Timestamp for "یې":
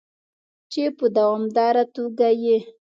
2.43-2.57